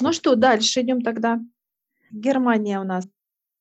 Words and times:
Ну 0.00 0.12
что, 0.12 0.36
дальше 0.36 0.80
идем 0.80 1.02
тогда. 1.02 1.40
Германия 2.10 2.80
у 2.80 2.84
нас. 2.84 3.06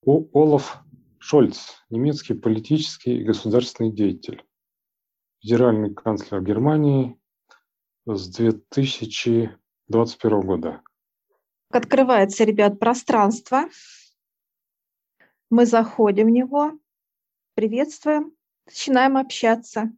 О, 0.06 0.26
Олаф 0.34 0.82
Шольц, 1.20 1.84
немецкий 1.90 2.34
политический 2.34 3.20
и 3.20 3.24
государственный 3.24 3.92
деятель, 3.92 4.44
федеральный 5.40 5.94
канцлер 5.94 6.42
Германии 6.42 7.20
с 8.06 8.28
2021 8.30 10.42
года. 10.42 10.82
Открывается, 11.70 12.44
ребят, 12.44 12.80
пространство. 12.80 13.66
Мы 15.50 15.66
заходим 15.66 16.28
в 16.28 16.32
него, 16.32 16.74
приветствуем, 17.54 18.34
начинаем 18.66 19.18
общаться. 19.18 19.92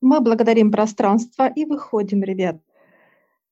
Мы 0.00 0.20
благодарим 0.20 0.70
пространство 0.70 1.48
и 1.48 1.64
выходим, 1.64 2.22
ребят. 2.22 2.60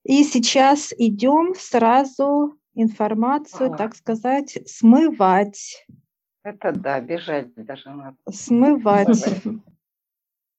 И 0.04 0.22
сейчас 0.22 0.92
идем 0.96 1.54
сразу 1.56 2.58
информацию, 2.74 3.68
ага. 3.68 3.76
так 3.76 3.96
сказать, 3.96 4.58
смывать. 4.66 5.86
Это 6.42 6.72
да, 6.72 7.00
бежать 7.00 7.54
даже 7.54 7.90
надо. 7.90 8.16
Смывать. 8.30 9.24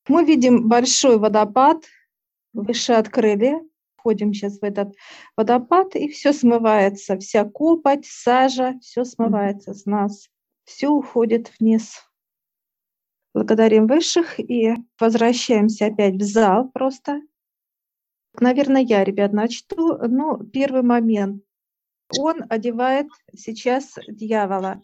Мы 0.07 0.23
видим 0.23 0.67
большой 0.67 1.19
водопад, 1.19 1.83
выше 2.53 2.93
открыли, 2.93 3.59
входим 3.95 4.33
сейчас 4.33 4.59
в 4.59 4.63
этот 4.63 4.95
водопад, 5.35 5.95
и 5.95 6.07
все 6.09 6.31
смывается, 6.33 7.17
вся 7.17 7.43
копоть, 7.43 8.05
сажа, 8.05 8.77
все 8.81 9.03
смывается 9.03 9.73
с 9.73 9.85
нас, 9.85 10.29
все 10.63 10.89
уходит 10.89 11.51
вниз. 11.59 12.03
Благодарим 13.33 13.87
высших 13.87 14.39
и 14.39 14.75
возвращаемся 14.99 15.87
опять 15.87 16.15
в 16.15 16.23
зал 16.23 16.69
просто. 16.69 17.21
Наверное, 18.39 18.81
я, 18.81 19.03
ребят, 19.03 19.33
начну. 19.33 19.97
Ну, 20.07 20.37
первый 20.37 20.81
момент. 20.81 21.43
Он 22.19 22.43
одевает 22.49 23.07
сейчас 23.35 23.95
дьявола. 24.07 24.81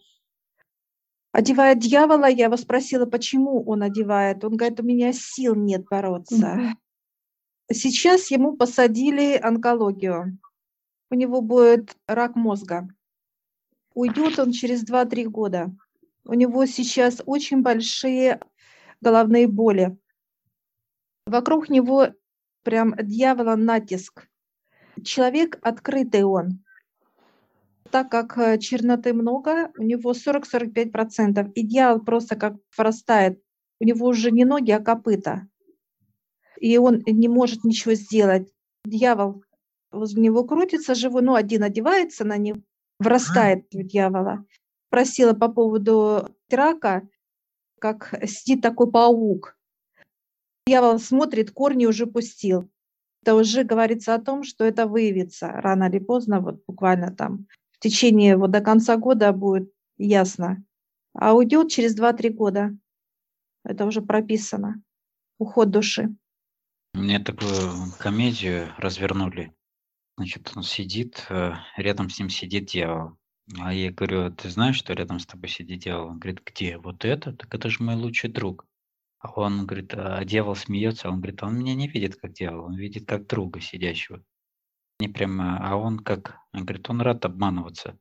Одевает 1.32 1.78
дьявола, 1.78 2.26
я 2.26 2.46
его 2.46 2.56
спросила, 2.56 3.06
почему 3.06 3.62
он 3.64 3.82
одевает. 3.82 4.44
Он 4.44 4.56
говорит, 4.56 4.80
у 4.80 4.82
меня 4.82 5.12
сил 5.12 5.54
нет 5.54 5.84
бороться. 5.90 6.74
Сейчас 7.70 8.30
ему 8.30 8.56
посадили 8.56 9.38
онкологию. 9.38 10.38
У 11.10 11.14
него 11.14 11.40
будет 11.40 11.96
рак 12.06 12.36
мозга. 12.36 12.88
Уйдет 13.94 14.38
он 14.38 14.52
через 14.52 14.84
2-3 14.84 15.24
года. 15.24 15.74
У 16.24 16.34
него 16.34 16.66
сейчас 16.66 17.22
очень 17.24 17.62
большие 17.62 18.40
головные 19.00 19.46
боли. 19.48 19.96
Вокруг 21.26 21.68
него 21.68 22.08
прям 22.62 22.94
дьявола 22.96 23.56
натиск. 23.56 24.28
Человек 25.04 25.58
открытый 25.62 26.22
он. 26.24 26.64
Так 27.90 28.10
как 28.10 28.38
э, 28.38 28.58
черноты 28.58 29.12
много, 29.12 29.70
у 29.76 29.82
него 29.82 30.12
40-45%, 30.12 31.52
и 31.52 31.66
дьявол 31.66 32.00
просто 32.04 32.36
как 32.36 32.54
вырастает. 32.76 33.42
У 33.80 33.84
него 33.84 34.06
уже 34.06 34.30
не 34.30 34.44
ноги, 34.44 34.70
а 34.70 34.80
копыта. 34.80 35.46
И 36.58 36.78
он 36.78 37.02
не 37.06 37.28
может 37.28 37.64
ничего 37.64 37.94
сделать. 37.94 38.50
Дьявол 38.84 39.42
возле 39.92 40.22
него 40.22 40.44
крутится 40.44 40.94
живой, 40.94 41.22
ну, 41.22 41.34
один 41.34 41.62
одевается 41.62 42.24
на 42.24 42.36
него, 42.36 42.60
врастает 42.98 43.66
в 43.72 43.82
дьявола. 43.82 44.44
Просила 44.88 45.32
по 45.32 45.48
поводу 45.48 46.28
рака, 46.50 47.08
как 47.78 48.14
сидит 48.26 48.62
такой 48.62 48.90
паук. 48.90 49.56
Дьявол 50.72 50.98
смотрит, 50.98 51.50
корни 51.50 51.84
уже 51.84 52.06
пустил. 52.06 52.70
Это 53.20 53.34
уже 53.34 53.62
говорится 53.62 54.14
о 54.14 54.18
том, 54.18 54.42
что 54.42 54.64
это 54.64 54.86
выявится 54.86 55.48
рано 55.48 55.84
или 55.84 55.98
поздно, 55.98 56.40
вот 56.40 56.62
буквально 56.66 57.14
там 57.14 57.46
в 57.72 57.78
течение 57.78 58.38
вот 58.38 58.52
до 58.52 58.62
конца 58.62 58.96
года 58.96 59.30
будет 59.34 59.70
ясно. 59.98 60.64
А 61.12 61.34
уйдет 61.34 61.70
через 61.70 61.94
2-3 61.94 62.30
года. 62.30 62.74
Это 63.66 63.84
уже 63.84 64.00
прописано. 64.00 64.82
Уход 65.36 65.68
души. 65.68 66.16
Мне 66.94 67.18
такую 67.18 67.92
комедию 67.98 68.68
развернули. 68.78 69.52
Значит, 70.16 70.52
он 70.56 70.62
сидит, 70.62 71.26
э, 71.28 71.52
рядом 71.76 72.08
с 72.08 72.18
ним 72.18 72.30
сидит 72.30 72.64
дьявол. 72.64 73.18
А 73.60 73.74
я 73.74 73.92
говорю, 73.92 74.32
ты 74.32 74.48
знаешь, 74.48 74.76
что 74.76 74.94
рядом 74.94 75.18
с 75.18 75.26
тобой 75.26 75.50
сидит 75.50 75.80
дьявол? 75.80 76.12
Он 76.12 76.18
говорит, 76.18 76.40
где? 76.46 76.78
Вот 76.78 77.04
это? 77.04 77.34
Так 77.34 77.54
это 77.54 77.68
же 77.68 77.82
мой 77.82 77.96
лучший 77.96 78.30
друг. 78.30 78.66
А 79.22 79.30
он 79.36 79.66
говорит, 79.66 79.94
а 79.94 80.24
дьявол 80.24 80.56
смеется, 80.56 81.08
он 81.08 81.20
говорит, 81.20 81.44
он 81.44 81.56
меня 81.56 81.76
не 81.76 81.86
видит 81.86 82.16
как 82.16 82.32
дьявол, 82.32 82.64
он 82.66 82.76
видит 82.76 83.06
как 83.06 83.28
друга 83.28 83.60
сидящего. 83.60 84.20
Не 84.98 85.08
прямо, 85.08 85.58
а 85.62 85.76
он 85.76 86.00
как, 86.00 86.38
он 86.52 86.64
говорит, 86.64 86.90
он 86.90 87.00
рад 87.00 87.24
обманываться. 87.24 87.96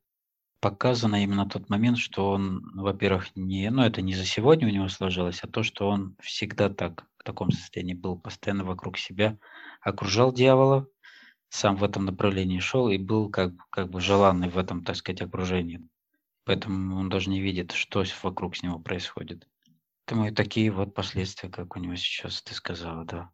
Показано 0.61 1.23
именно 1.23 1.47
тот 1.47 1.69
момент, 1.69 1.99
что 1.99 2.31
он, 2.31 2.71
во-первых, 2.73 3.35
не, 3.35 3.69
ну 3.69 3.83
это 3.83 4.01
не 4.01 4.15
за 4.15 4.25
сегодня 4.25 4.67
у 4.67 4.71
него 4.71 4.87
сложилось, 4.87 5.43
а 5.43 5.47
то, 5.47 5.61
что 5.61 5.87
он 5.89 6.15
всегда 6.21 6.69
так, 6.69 7.05
в 7.19 7.23
таком 7.23 7.51
состоянии 7.51 7.93
был, 7.93 8.17
постоянно 8.17 8.63
вокруг 8.63 8.97
себя, 8.97 9.37
окружал 9.81 10.33
дьявола, 10.33 10.87
сам 11.49 11.75
в 11.75 11.83
этом 11.83 12.05
направлении 12.05 12.59
шел 12.59 12.89
и 12.89 12.97
был 12.97 13.29
как, 13.29 13.53
как 13.69 13.91
бы 13.91 14.01
желанный 14.01 14.49
в 14.49 14.57
этом, 14.57 14.83
так 14.83 14.95
сказать, 14.95 15.21
окружении. 15.21 15.87
Поэтому 16.45 16.97
он 16.97 17.09
даже 17.09 17.29
не 17.29 17.41
видит, 17.41 17.73
что 17.73 18.03
вокруг 18.23 18.55
с 18.55 18.63
него 18.63 18.79
происходит. 18.79 19.47
Поэтому 20.11 20.27
и 20.27 20.35
такие 20.35 20.69
вот 20.71 20.93
последствия, 20.93 21.49
как 21.49 21.77
у 21.77 21.79
него 21.79 21.95
сейчас, 21.95 22.41
ты 22.41 22.53
сказала, 22.53 23.05
да. 23.05 23.29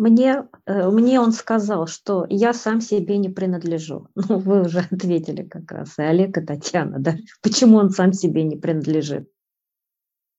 Мне, 0.00 0.48
э, 0.66 0.90
мне 0.90 1.20
он 1.20 1.30
сказал, 1.30 1.86
что 1.86 2.26
я 2.28 2.52
сам 2.52 2.80
себе 2.80 3.16
не 3.16 3.28
принадлежу. 3.28 4.08
Ну, 4.28 4.40
вы 4.40 4.62
уже 4.62 4.80
ответили 4.80 5.44
как 5.44 5.70
раз, 5.70 5.96
и 6.00 6.02
Олег, 6.02 6.36
и 6.36 6.40
Татьяна, 6.40 6.98
да? 6.98 7.14
Почему 7.40 7.76
он 7.76 7.90
сам 7.90 8.12
себе 8.12 8.42
не 8.42 8.56
принадлежит? 8.56 9.30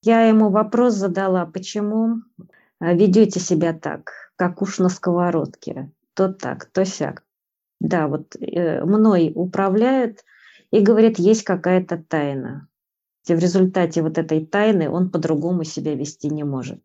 Я 0.03 0.27
ему 0.27 0.50
вопрос 0.50 0.95
задала, 0.95 1.45
почему 1.45 2.17
э, 2.81 2.94
ведете 2.94 3.39
себя 3.39 3.72
так, 3.72 4.11
как 4.35 4.61
уж 4.61 4.79
на 4.79 4.89
сковородке, 4.89 5.94
то 6.13 6.27
так, 6.27 6.66
то 6.66 6.83
сяк. 6.83 7.23
Да, 7.79 8.09
вот 8.09 8.35
э, 8.35 8.83
мной 8.83 9.31
управляет 9.33 10.25
и 10.72 10.81
говорит, 10.81 11.19
есть 11.19 11.44
какая-то 11.44 12.03
тайна 12.09 12.67
в 13.35 13.39
результате 13.39 14.01
вот 14.01 14.17
этой 14.17 14.45
тайны 14.45 14.89
он 14.89 15.09
по-другому 15.09 15.63
себя 15.63 15.95
вести 15.95 16.29
не 16.29 16.43
может. 16.43 16.81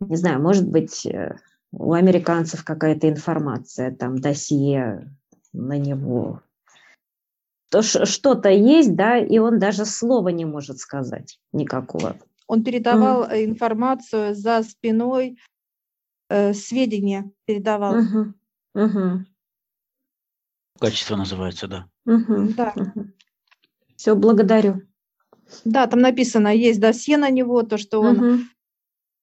Не 0.00 0.16
знаю, 0.16 0.40
может 0.42 0.68
быть, 0.68 1.06
э, 1.06 1.36
у 1.72 1.92
американцев 1.92 2.64
какая-то 2.64 3.08
информация, 3.08 3.94
там, 3.94 4.18
досье 4.18 5.10
на 5.52 5.78
него. 5.78 6.42
То 7.70 7.82
что-то 7.82 8.48
есть, 8.48 8.94
да, 8.94 9.18
и 9.18 9.38
он 9.38 9.58
даже 9.58 9.84
слова 9.84 10.28
не 10.28 10.44
может 10.44 10.78
сказать 10.78 11.40
никакого. 11.52 12.16
Он 12.46 12.62
передавал 12.62 13.24
mm. 13.24 13.44
информацию 13.44 14.34
за 14.34 14.62
спиной, 14.62 15.38
э, 16.28 16.52
сведения 16.54 17.30
передавал. 17.44 17.96
Угу. 17.96 18.34
Угу. 18.74 19.24
Качество 20.78 21.16
называется, 21.16 21.66
да. 21.66 21.88
Угу. 22.04 22.54
Да. 22.56 22.74
Все, 23.96 24.14
благодарю. 24.14 24.85
Да, 25.64 25.86
там 25.86 26.00
написано, 26.00 26.54
есть 26.54 26.80
досье 26.80 27.16
на 27.16 27.30
него, 27.30 27.62
то, 27.62 27.78
что 27.78 28.00
он 28.00 28.18
угу. 28.18 28.40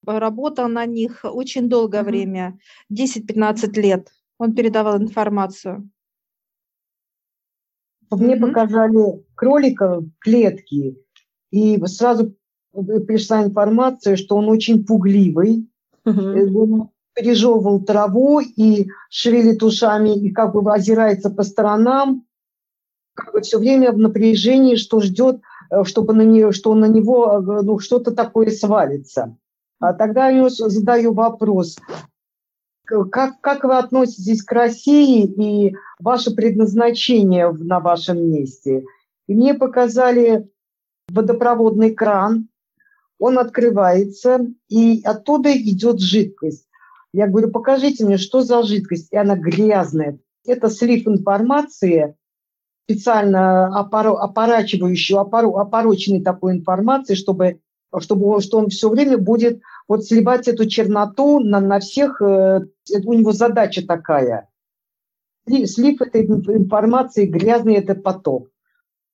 работал 0.06 0.68
на 0.68 0.86
них 0.86 1.20
очень 1.24 1.68
долгое 1.68 2.02
угу. 2.02 2.10
время, 2.10 2.58
10-15 2.92 3.72
лет. 3.80 4.08
Он 4.38 4.54
передавал 4.54 4.98
информацию. 4.98 5.88
Мне 8.10 8.36
угу. 8.36 8.48
показали 8.48 9.24
кролика 9.34 10.00
в 10.00 10.10
клетке, 10.18 10.96
и 11.50 11.84
сразу 11.86 12.34
пришла 12.72 13.44
информация, 13.44 14.16
что 14.16 14.36
он 14.36 14.48
очень 14.48 14.84
пугливый, 14.84 15.68
угу. 16.04 16.60
он 16.60 16.90
пережевывал 17.14 17.84
траву 17.84 18.40
и 18.40 18.88
шевелит 19.08 19.62
ушами, 19.62 20.18
и 20.18 20.32
как 20.32 20.52
бы 20.52 20.72
озирается 20.72 21.30
по 21.30 21.44
сторонам, 21.44 22.26
как 23.14 23.32
бы 23.32 23.40
все 23.40 23.58
время 23.58 23.92
в 23.92 23.98
напряжении, 23.98 24.74
что 24.74 25.00
ждет, 25.00 25.40
чтобы 25.84 26.14
на 26.14 26.22
нее, 26.22 26.52
что 26.52 26.74
на 26.74 26.86
него 26.86 27.38
э, 27.38 27.62
ну, 27.62 27.78
что-то 27.78 28.12
такое 28.12 28.50
свалится. 28.50 29.36
А 29.80 29.92
тогда 29.92 30.28
я 30.28 30.48
задаю 30.48 31.12
вопрос, 31.12 31.76
как, 32.86 33.40
как 33.40 33.64
вы 33.64 33.78
относитесь 33.78 34.42
к 34.42 34.52
России 34.52 35.24
и 35.24 35.74
ваше 35.98 36.34
предназначение 36.34 37.50
на 37.50 37.80
вашем 37.80 38.30
месте? 38.30 38.84
И 39.26 39.34
мне 39.34 39.54
показали 39.54 40.48
водопроводный 41.08 41.94
кран, 41.94 42.48
он 43.18 43.38
открывается, 43.38 44.46
и 44.68 45.00
оттуда 45.04 45.56
идет 45.56 46.00
жидкость. 46.00 46.66
Я 47.12 47.28
говорю, 47.28 47.50
покажите 47.50 48.04
мне, 48.04 48.18
что 48.18 48.42
за 48.42 48.62
жидкость, 48.62 49.12
и 49.12 49.16
она 49.16 49.36
грязная. 49.36 50.18
Это 50.46 50.68
слив 50.68 51.06
информации 51.06 52.16
специально 52.84 53.66
опоро, 53.78 54.16
опорачивающую, 54.16 55.18
опоро, 55.18 55.60
опороченной 55.60 56.22
такой 56.22 56.52
информации, 56.52 57.14
чтобы, 57.14 57.60
чтобы 57.98 58.26
он, 58.26 58.40
что 58.40 58.58
он 58.58 58.68
все 58.68 58.88
время 58.88 59.18
будет 59.18 59.60
вот 59.88 60.04
сливать 60.04 60.48
эту 60.48 60.66
черноту 60.66 61.40
на, 61.40 61.60
на 61.60 61.80
всех, 61.80 62.20
э, 62.20 62.60
у 63.04 63.12
него 63.12 63.32
задача 63.32 63.86
такая. 63.86 64.48
Слив 65.46 66.00
этой 66.00 66.24
информации, 66.24 67.26
грязный 67.26 67.74
это 67.74 67.94
поток. 67.94 68.50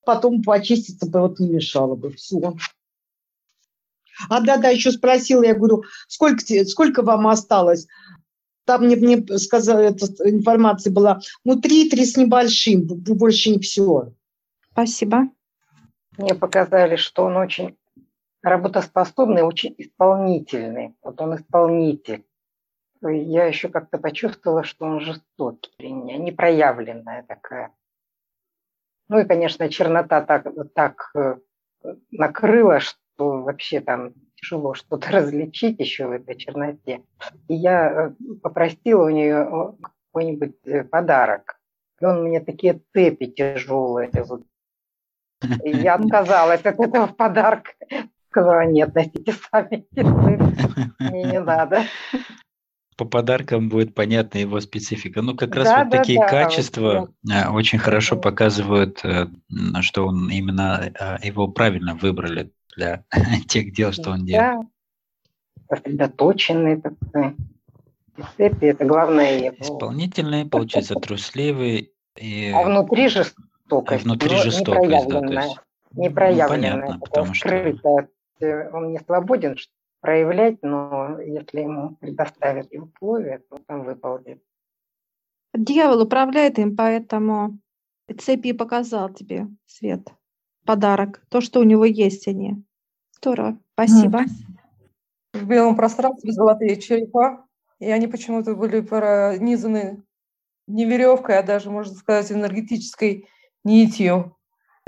Потом 0.04 0.42
почиститься 0.42 1.08
бы 1.08 1.20
вот 1.20 1.38
не 1.40 1.48
мешало 1.48 1.94
бы. 1.94 2.12
Все. 2.12 2.54
А 4.28 4.40
да-да, 4.40 4.68
еще 4.68 4.92
спросила, 4.92 5.42
я 5.42 5.54
говорю, 5.54 5.84
сколько, 6.08 6.42
сколько 6.66 7.02
вам 7.02 7.26
осталось? 7.26 7.86
Там 8.70 8.84
мне, 8.84 8.94
мне 8.94 9.26
сказала, 9.38 9.80
эта 9.80 10.06
информация 10.30 10.92
была, 10.92 11.18
ну, 11.42 11.60
три-три 11.60 12.04
с 12.04 12.16
небольшим, 12.16 12.86
больше 12.86 13.50
не 13.50 13.58
все. 13.58 14.12
Спасибо. 14.70 15.22
Мне 16.16 16.36
показали, 16.36 16.94
что 16.94 17.24
он 17.24 17.36
очень 17.36 17.76
работоспособный, 18.44 19.42
очень 19.42 19.74
исполнительный. 19.76 20.94
Вот 21.02 21.20
он 21.20 21.34
исполнитель. 21.34 22.24
Я 23.02 23.46
еще 23.46 23.70
как-то 23.70 23.98
почувствовала, 23.98 24.62
что 24.62 24.86
он 24.86 25.00
жестокий, 25.00 25.90
непроявленная 25.90 27.24
такая. 27.26 27.74
Ну 29.08 29.18
и, 29.18 29.24
конечно, 29.24 29.68
чернота 29.68 30.20
так, 30.20 30.46
так 30.76 31.10
э, 31.16 31.38
накрыла, 32.12 32.78
что 32.78 33.42
вообще 33.42 33.80
там 33.80 34.12
тяжело 34.50 34.74
что-то 34.74 35.10
различить 35.12 35.78
еще 35.78 36.06
в 36.06 36.12
этой 36.12 36.36
черноте. 36.36 37.02
И 37.48 37.54
я 37.54 37.90
э, 37.90 38.10
попросила 38.42 39.06
у 39.06 39.10
нее 39.10 39.48
э, 39.50 39.84
какой-нибудь 40.12 40.90
подарок. 40.90 41.58
И 42.00 42.04
он 42.04 42.24
мне 42.24 42.40
такие 42.40 42.80
цепи 42.92 43.26
тяжелые. 43.26 44.10
И 45.64 45.70
я 45.70 45.94
отказалась 45.94 46.64
от 46.64 46.80
этого 46.80 47.06
подарка. 47.06 47.72
Сказала, 48.30 48.64
нет, 48.64 48.94
носите 48.94 49.32
сами. 49.50 49.86
Мне 50.98 51.24
не 51.24 51.40
надо 51.40 51.82
по 53.00 53.06
подаркам 53.06 53.70
будет 53.70 53.94
понятна 53.94 54.36
его 54.36 54.60
специфика. 54.60 55.22
Ну, 55.22 55.34
как 55.34 55.54
раз 55.54 55.64
да, 55.64 55.84
вот 55.84 55.90
да, 55.90 55.98
такие 55.98 56.18
да, 56.18 56.28
качества 56.28 57.08
вот. 57.22 57.54
очень 57.54 57.78
хорошо 57.78 58.18
показывают, 58.18 59.02
э, 59.04 59.28
что 59.80 60.06
он 60.06 60.28
именно 60.28 60.92
а, 61.00 61.18
его 61.22 61.48
правильно 61.48 61.94
выбрали 61.94 62.52
для 62.76 63.04
тех 63.48 63.72
дел, 63.72 63.92
что 63.92 64.10
он 64.10 64.26
делает. 64.26 64.66
Да, 65.70 65.76
сосредоточенный 65.76 66.78
такой. 66.78 67.36
Цепи, 68.36 68.66
это 68.66 68.84
главное 68.84 69.38
его. 69.38 69.56
Исполнительный, 69.58 70.44
получается, 70.44 70.94
трусливый. 70.96 71.94
И... 72.18 72.52
А 72.54 72.64
внутри 72.64 73.08
жестокость. 73.08 74.02
И 74.02 74.04
внутри 74.04 74.36
жестокость, 74.36 75.08
да. 75.08 75.20
То 75.20 75.32
есть... 75.32 75.56
Непроявленная. 75.92 76.74
Ну, 76.74 76.80
понятно, 76.82 77.00
потому 77.00 77.32
что... 77.32 78.08
Он 78.74 78.92
не 78.92 78.98
свободен, 78.98 79.56
проявлять, 80.00 80.62
но 80.62 81.20
если 81.20 81.60
ему 81.60 81.96
предоставят 81.96 82.72
условия, 82.72 83.42
то 83.48 83.58
там 83.66 83.84
выполнит. 83.84 84.42
Дьявол 85.54 86.02
управляет 86.02 86.58
им, 86.58 86.76
поэтому 86.76 87.58
цепи 88.18 88.52
показал 88.52 89.12
тебе, 89.12 89.48
Свет, 89.66 90.08
подарок, 90.64 91.22
то, 91.28 91.40
что 91.40 91.60
у 91.60 91.64
него 91.64 91.84
есть 91.84 92.28
они. 92.28 92.62
Здорово, 93.16 93.58
спасибо. 93.74 94.20
В 95.32 95.46
белом 95.46 95.76
пространстве 95.76 96.32
золотые 96.32 96.80
черепа, 96.80 97.46
и 97.78 97.90
они 97.90 98.06
почему-то 98.06 98.54
были 98.54 98.80
пронизаны 98.80 100.02
не 100.66 100.84
веревкой, 100.84 101.38
а 101.38 101.42
даже, 101.42 101.70
можно 101.70 101.94
сказать, 101.94 102.30
энергетической 102.32 103.28
нитью 103.64 104.36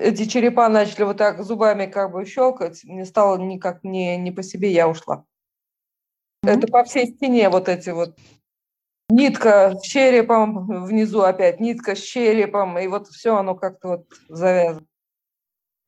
эти 0.02 0.26
черепа 0.26 0.69
начали 0.69 1.04
вот 1.04 1.19
так 1.19 1.43
зубами 1.43 1.87
как 1.87 2.12
бы 2.12 2.25
щелкать, 2.26 2.84
мне 2.84 3.04
стало 3.04 3.38
никак 3.38 3.84
не, 3.84 4.16
не 4.16 4.32
по 4.32 4.43
себе, 4.43 4.70
я 4.72 4.88
ушла. 4.88 5.25
Mm-hmm. 6.44 6.50
Это 6.50 6.66
по 6.66 6.84
всей 6.84 7.06
стене 7.06 7.49
вот 7.49 7.69
эти 7.69 7.90
вот 7.90 8.16
нитка 9.08 9.75
с 9.76 9.82
черепом, 9.82 10.84
внизу 10.87 11.20
опять 11.20 11.60
нитка 11.60 11.94
с 11.94 12.00
черепом, 12.00 12.78
и 12.78 12.87
вот 12.88 13.08
все 13.08 13.37
оно 13.37 13.54
как-то 13.54 13.88
вот 13.88 14.06
завязано. 14.28 14.87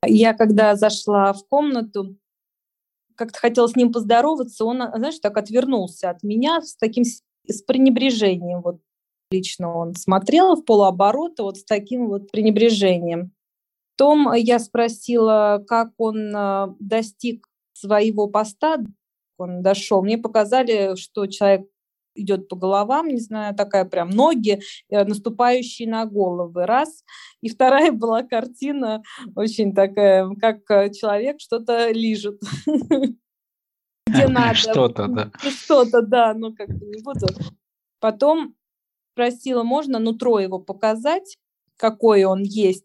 Я 0.06 0.34
когда 0.34 0.76
зашла 0.76 1.32
в 1.32 1.46
комнату, 1.48 2.16
как-то 3.16 3.38
хотела 3.38 3.66
с 3.66 3.76
ним 3.76 3.92
поздороваться, 3.92 4.64
он, 4.64 4.82
знаешь, 4.94 5.18
так 5.18 5.36
отвернулся 5.36 6.10
от 6.10 6.22
меня 6.22 6.60
с 6.60 6.76
таким 6.76 7.04
с 7.04 7.62
пренебрежением. 7.62 8.62
Вот 8.62 8.80
лично 9.30 9.74
он 9.74 9.94
смотрел 9.94 10.56
в 10.56 10.64
полуоборота 10.64 11.42
вот 11.42 11.58
с 11.58 11.64
таким 11.64 12.08
вот 12.08 12.30
пренебрежением. 12.30 13.32
Потом 13.96 14.32
я 14.34 14.58
спросила, 14.58 15.64
как 15.68 15.90
он 15.98 16.34
а, 16.34 16.74
достиг 16.80 17.46
своего 17.74 18.26
поста, 18.26 18.78
он 19.38 19.62
дошел. 19.62 20.02
Мне 20.02 20.18
показали, 20.18 20.96
что 20.96 21.26
человек 21.26 21.66
идет 22.14 22.48
по 22.48 22.56
головам, 22.56 23.08
не 23.08 23.20
знаю, 23.20 23.54
такая 23.54 23.84
прям 23.84 24.10
ноги, 24.10 24.60
э, 24.88 25.04
наступающие 25.04 25.88
на 25.88 26.06
головы, 26.06 26.66
раз. 26.66 27.04
И 27.40 27.48
вторая 27.48 27.92
была 27.92 28.22
картина 28.22 29.02
очень 29.34 29.74
такая, 29.74 30.28
как 30.40 30.70
э, 30.70 30.90
человек 30.90 31.40
что-то 31.40 31.90
лижет. 31.90 32.40
Где 34.06 34.26
надо. 34.28 34.54
Что-то, 34.54 35.08
да. 35.08 35.30
Что-то, 35.38 36.02
да, 36.02 36.34
ну 36.34 36.54
как 36.54 36.68
не 36.68 37.02
буду. 37.02 37.26
Потом 38.00 38.54
спросила, 39.12 39.62
можно 39.62 39.98
нутро 39.98 40.40
его 40.40 40.58
показать, 40.58 41.38
какой 41.76 42.24
он 42.24 42.42
есть 42.42 42.84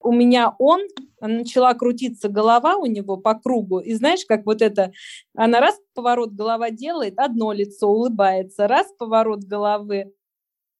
у 0.00 0.12
меня 0.12 0.54
он, 0.58 0.80
начала 1.20 1.74
крутиться 1.74 2.28
голова 2.28 2.76
у 2.76 2.86
него 2.86 3.16
по 3.16 3.34
кругу, 3.34 3.78
и 3.80 3.94
знаешь, 3.94 4.24
как 4.26 4.46
вот 4.46 4.62
это, 4.62 4.92
она 5.34 5.60
раз 5.60 5.78
поворот 5.94 6.32
голова 6.32 6.70
делает, 6.70 7.18
одно 7.18 7.52
лицо 7.52 7.88
улыбается, 7.88 8.66
раз 8.66 8.86
поворот 8.98 9.40
головы, 9.44 10.12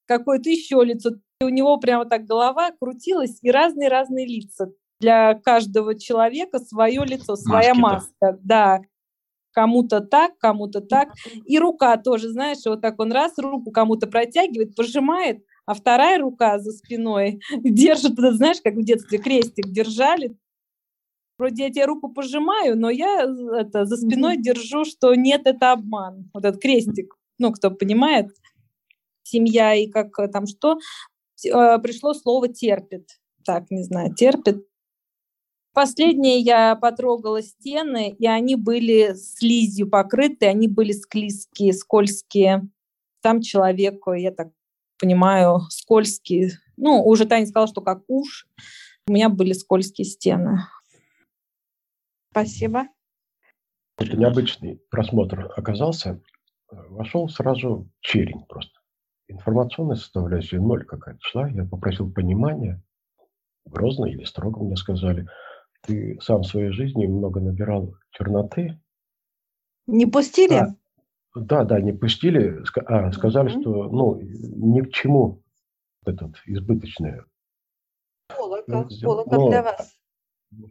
какое-то 0.07 0.51
еще 0.51 0.83
лицо, 0.83 1.11
и 1.41 1.45
у 1.45 1.49
него 1.49 1.77
прямо 1.79 2.05
так 2.07 2.25
голова 2.25 2.71
крутилась, 2.81 3.39
и 3.43 3.51
разные-разные 3.51 4.27
лица. 4.27 4.73
Для 5.01 5.35
каждого 5.35 5.99
человека 5.99 6.59
свое 6.59 7.05
лицо, 7.07 7.37
своя 7.37 7.75
Маски, 7.75 8.13
маска, 8.21 8.39
да. 8.43 8.81
Кому-то 9.53 10.01
так, 10.01 10.39
кому-то 10.39 10.81
так. 10.81 11.09
И 11.47 11.59
рука 11.59 11.97
тоже, 11.97 12.29
знаешь, 12.29 12.59
вот 12.67 12.83
так 12.83 13.01
он 13.01 13.11
раз 13.11 13.39
руку 13.39 13.71
кому-то 13.71 14.07
протягивает, 14.07 14.77
пожимает, 14.77 15.43
а 15.71 15.75
вторая 15.75 16.19
рука 16.19 16.59
за 16.59 16.73
спиной 16.73 17.39
держит, 17.63 18.15
знаешь, 18.19 18.61
как 18.61 18.75
в 18.75 18.83
детстве 18.83 19.19
крестик 19.19 19.69
держали. 19.69 20.37
Вроде 21.39 21.63
я 21.63 21.71
тебе 21.71 21.85
руку 21.85 22.09
пожимаю, 22.09 22.77
но 22.77 22.91
я 22.91 23.25
это, 23.57 23.85
за 23.85 23.97
спиной 23.97 24.37
mm-hmm. 24.37 24.43
держу, 24.43 24.85
что 24.85 25.15
нет, 25.15 25.43
это 25.45 25.71
обман. 25.71 26.29
Вот 26.35 26.45
этот 26.45 26.61
крестик, 26.61 27.15
ну, 27.39 27.53
кто 27.53 27.71
понимает, 27.71 28.27
семья 29.23 29.73
и 29.77 29.87
как 29.87 30.19
э, 30.19 30.27
там 30.27 30.49
что, 30.49 30.77
э, 31.45 31.79
пришло 31.79 32.15
слово 32.15 32.49
терпит. 32.49 33.21
Так, 33.45 33.71
не 33.71 33.85
знаю, 33.85 34.13
терпит. 34.13 34.67
Последнее 35.73 36.41
я 36.41 36.75
потрогала 36.75 37.43
стены, 37.43 38.11
и 38.19 38.27
они 38.27 38.57
были 38.57 39.15
слизью 39.15 39.89
покрыты, 39.89 40.47
они 40.47 40.67
были 40.67 40.91
склизкие, 40.91 41.75
скользкие. 41.75 42.69
Там 43.23 43.41
человеку, 43.41 44.15
я 44.15 44.33
так 44.33 44.49
понимаю, 45.01 45.61
скользкие. 45.71 46.51
Ну, 46.77 47.03
уже 47.03 47.27
Таня 47.27 47.47
сказала, 47.47 47.69
что 47.69 47.81
как 47.81 48.03
уж. 48.09 48.47
У 49.09 49.13
меня 49.13 49.29
были 49.29 49.53
скользкие 49.53 50.05
стены. 50.05 50.61
Спасибо. 52.31 52.85
Это 53.99 54.17
необычный 54.17 54.81
просмотр 54.91 55.51
оказался. 55.57 56.23
Вошел 56.71 57.29
сразу 57.29 57.91
черень 58.01 58.45
просто. 58.49 58.73
Информационная 59.29 59.97
составляющая 59.97 60.61
ноль 60.61 60.85
какая-то 60.85 61.21
шла. 61.23 61.49
Я 61.49 61.65
попросил 61.65 62.13
понимания. 62.13 62.83
Грозно 63.65 64.07
или 64.07 64.25
строго 64.25 64.63
мне 64.63 64.77
сказали. 64.77 65.27
Ты 65.83 66.19
сам 66.21 66.43
в 66.43 66.47
своей 66.47 66.71
жизни 66.71 67.07
много 67.07 67.41
набирал 67.41 67.95
черноты. 68.11 68.81
Не 69.87 70.07
пустили? 70.07 70.55
А, 70.55 70.75
да, 71.35 71.65
да, 71.65 71.81
не 71.81 71.93
пустили, 71.93 72.63
а 72.87 73.13
сказали, 73.13 73.49
mm-hmm. 73.49 73.61
что 73.61 73.85
ну 73.85 74.21
ни 74.21 74.81
к 74.81 74.91
чему 74.93 75.43
этот 76.05 76.37
избыточное. 76.47 77.25
Полока, 78.37 78.89
полока 79.03 79.37
Но 79.37 79.49
для 79.49 79.63
вас. 79.63 79.97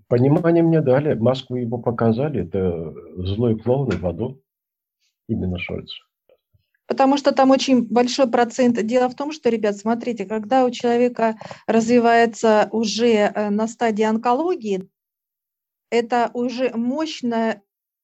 Понимание 0.08 0.64
мне 0.64 0.82
дали, 0.82 1.14
маску 1.14 1.56
его 1.56 1.78
показали, 1.78 2.46
это 2.46 2.94
злой 3.24 3.58
клоун 3.58 3.90
в 3.90 4.06
аду, 4.06 4.42
именно 5.28 5.58
Шольц. 5.58 5.92
Потому 6.86 7.18
что 7.18 7.32
там 7.32 7.52
очень 7.52 7.88
большой 7.88 8.30
процент. 8.30 8.84
Дело 8.84 9.10
в 9.10 9.16
том, 9.16 9.32
что, 9.32 9.50
ребят, 9.50 9.78
смотрите, 9.78 10.26
когда 10.26 10.66
у 10.66 10.72
человека 10.72 11.38
развивается 11.68 12.68
уже 12.72 13.14
э, 13.14 13.50
на 13.52 13.68
стадии 13.68 14.04
онкологии, 14.04 14.90
это 15.92 16.32
уже 16.34 16.72
мощная 16.76 17.62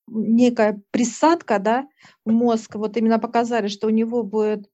некая 0.08 0.82
присадка 0.92 1.60
да, 1.60 1.88
в 2.26 2.32
мозг, 2.32 2.76
вот 2.76 2.98
именно 2.98 3.20
показали, 3.20 3.68
что 3.68 3.88
у 3.88 3.92
него 3.92 4.24
будет, 4.24 4.70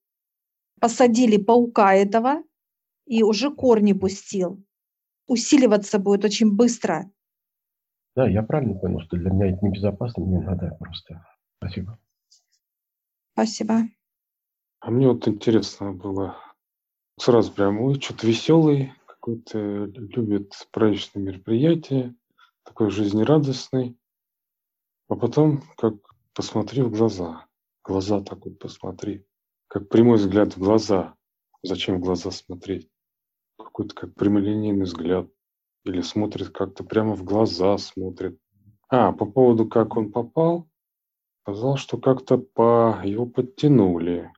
посадили 0.79 1.37
паука 1.37 1.93
этого, 1.93 2.43
и 3.05 3.23
уже 3.23 3.51
корни 3.51 3.93
пустил. 3.93 4.63
Усиливаться 5.27 5.99
будет 5.99 6.25
очень 6.25 6.55
быстро. 6.55 7.11
Да, 8.15 8.27
я 8.27 8.43
правильно 8.43 8.77
понял, 8.77 8.99
что 9.01 9.17
для 9.17 9.31
меня 9.31 9.51
это 9.51 9.65
небезопасно, 9.65 10.23
мне 10.25 10.41
надо 10.41 10.75
просто 10.79 11.25
Спасибо. 11.61 11.99
Спасибо. 13.33 13.81
А 14.79 14.89
мне 14.89 15.07
вот 15.07 15.27
интересно 15.27 15.93
было, 15.93 16.37
сразу 17.19 17.53
прям, 17.53 17.79
ой, 17.81 18.01
что-то 18.01 18.25
веселый, 18.25 18.93
какой-то 19.05 19.85
любит 19.85 20.53
праздничные 20.71 21.23
мероприятия, 21.23 22.15
такой 22.63 22.89
жизнерадостный. 22.89 23.95
А 25.11 25.17
потом, 25.17 25.61
как 25.75 25.95
посмотри 26.33 26.81
в 26.81 26.89
глаза, 26.89 27.45
глаза 27.83 28.21
так 28.21 28.45
вот 28.45 28.57
посмотри, 28.59 29.25
как 29.67 29.89
прямой 29.89 30.15
взгляд 30.15 30.55
в 30.55 30.59
глаза. 30.59 31.15
Зачем 31.63 31.97
в 31.97 31.99
глаза 31.99 32.31
смотреть? 32.31 32.89
Какой-то 33.57 33.93
как 33.93 34.15
прямолинейный 34.15 34.85
взгляд. 34.85 35.29
Или 35.83 35.99
смотрит 35.99 36.51
как-то 36.51 36.85
прямо 36.85 37.13
в 37.13 37.25
глаза 37.25 37.77
смотрит. 37.77 38.39
А, 38.87 39.11
по 39.11 39.25
поводу, 39.25 39.67
как 39.67 39.97
он 39.97 40.13
попал, 40.13 40.69
сказал, 41.41 41.75
что 41.75 41.97
как-то 41.97 42.37
по 42.37 43.01
его 43.03 43.25
подтянули, 43.25 44.31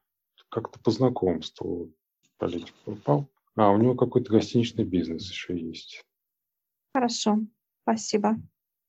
как-то 0.50 0.80
по 0.80 0.90
знакомству 0.90 1.94
политик 2.40 2.74
попал. 2.84 3.30
А, 3.56 3.70
у 3.70 3.78
него 3.78 3.94
какой-то 3.94 4.32
гостиничный 4.32 4.86
бизнес 4.86 5.30
еще 5.30 5.56
есть. 5.56 6.04
Хорошо. 6.96 7.42
Спасибо. 7.84 8.38